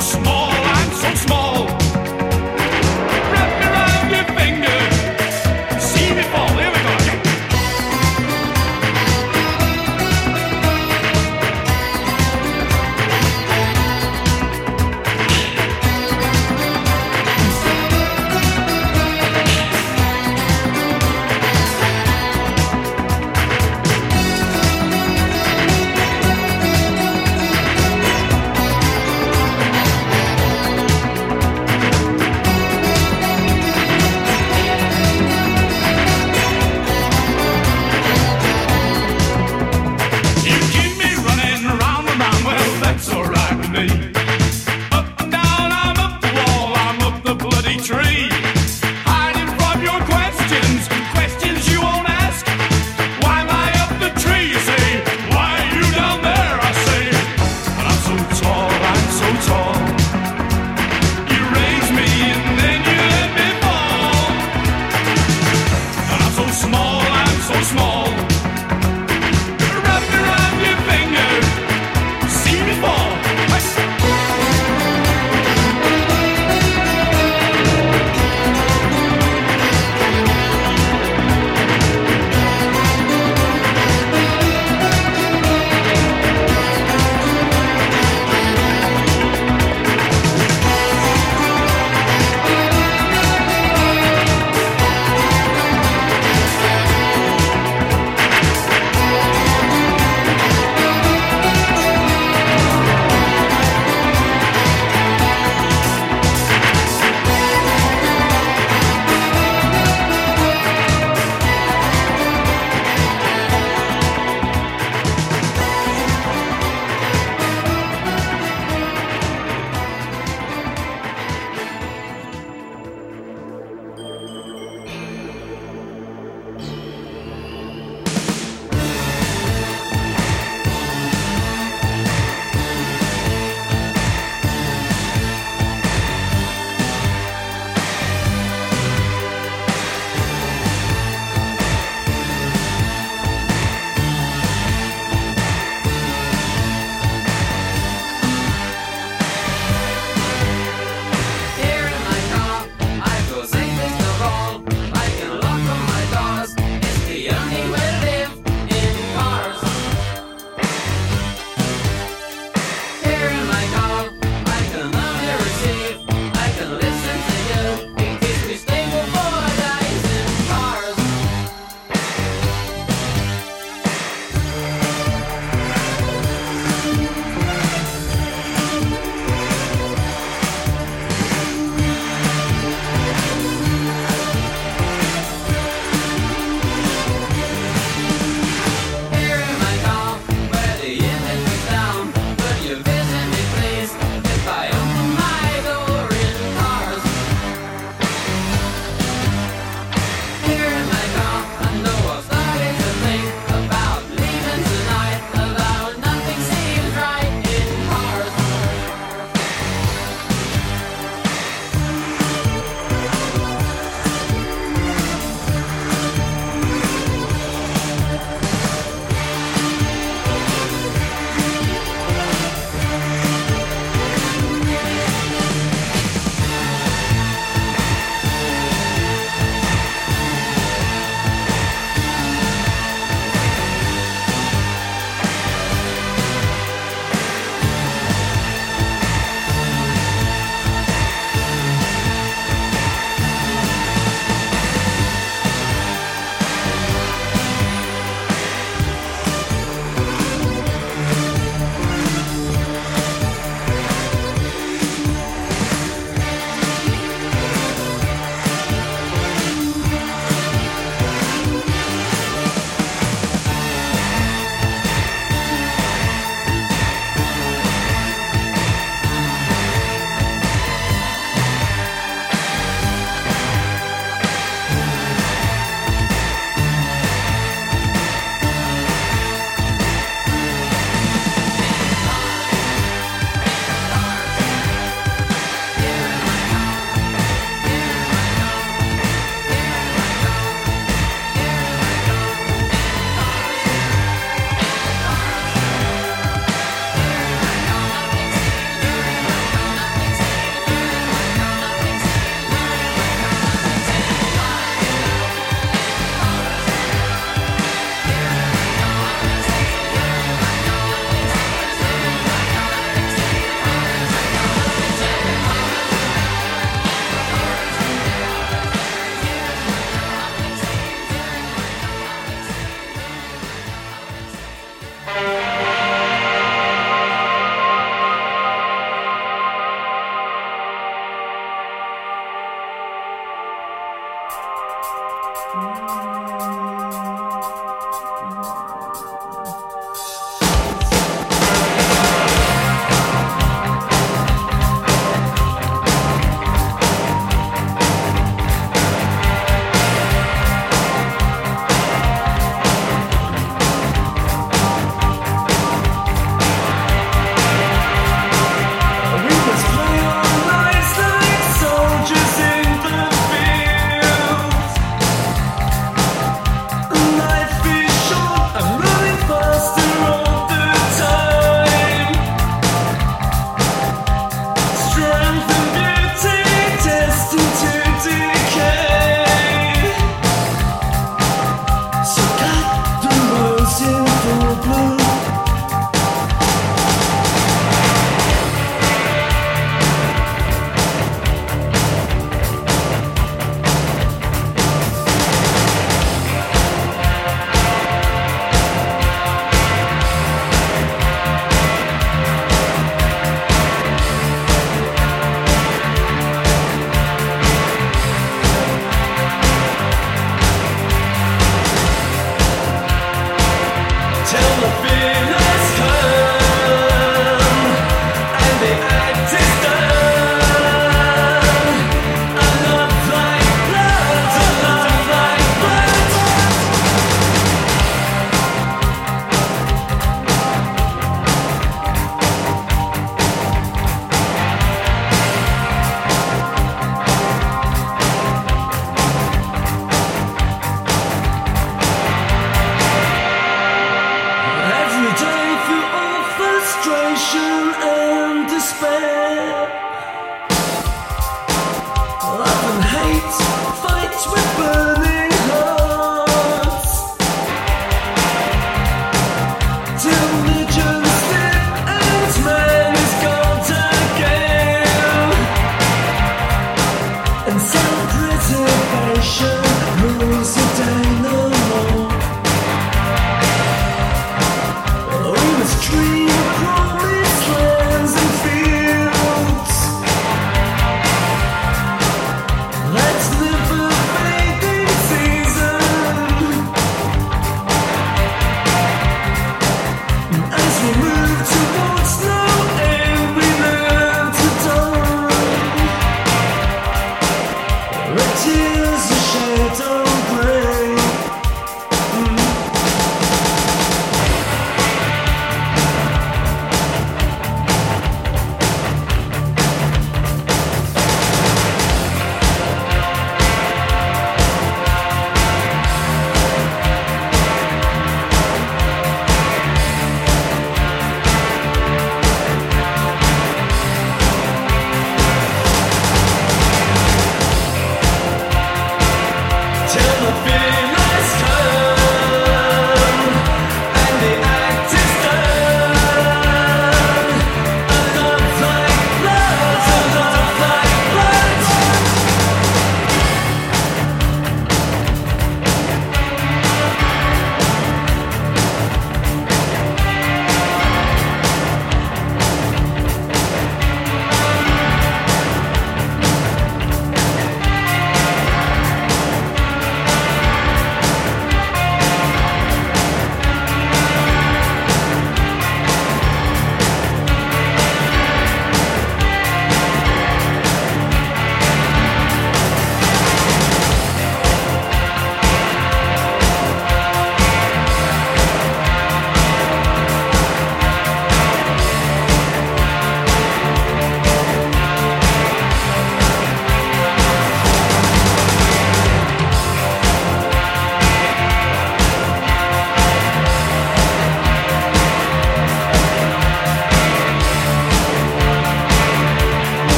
so 0.00 0.18
small. 0.18 0.53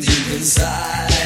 Deep 0.00 0.32
inside. 0.32 1.19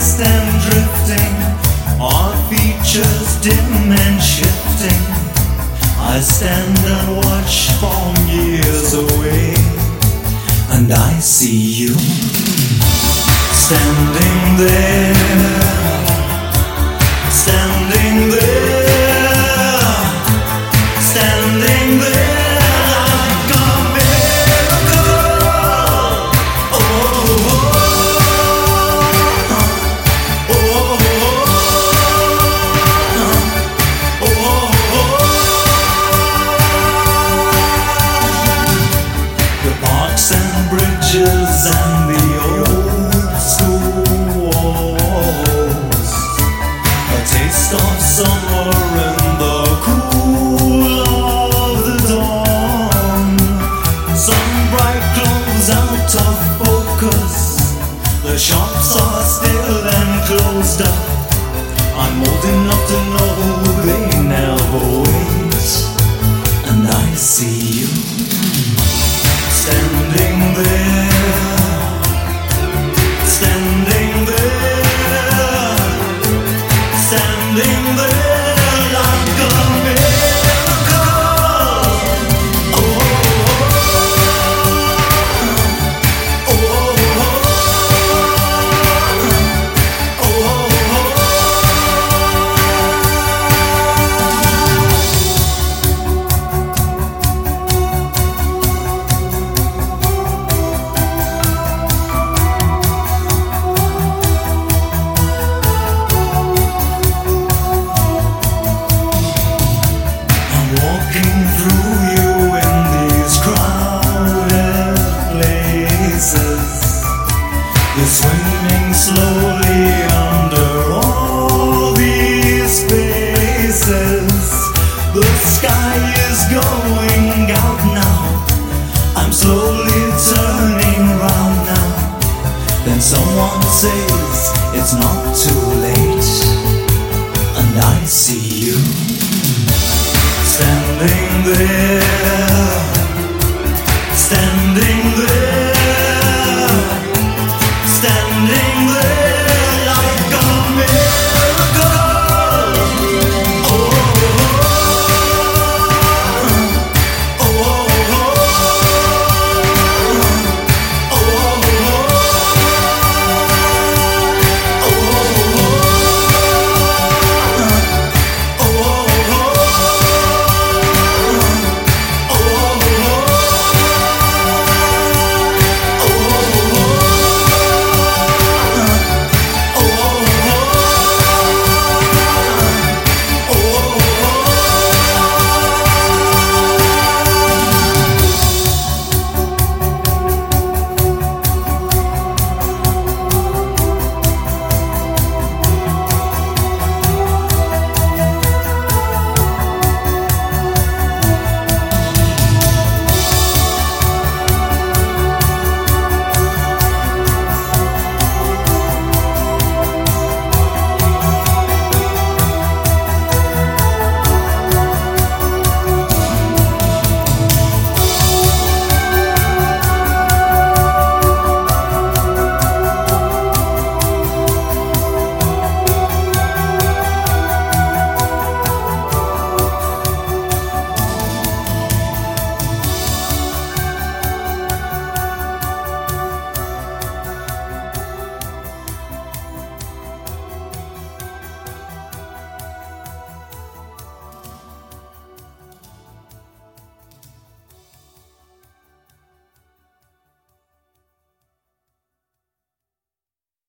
mixed 0.00 0.20
and 0.20 0.60
drifting, 0.66 1.34
our 2.00 2.34
features 2.48 3.40
dim 3.40 3.92
and 3.92 4.22
shifting. 4.22 5.02
I 5.98 6.20
stand 6.20 6.78
and 6.78 7.16
watch 7.16 7.70
from 7.80 8.14
years 8.28 8.94
away, 8.94 9.54
and 10.70 10.92
I 10.92 11.18
see 11.20 11.84
you 11.84 11.94
standing 13.52 14.56
there. 14.56 15.59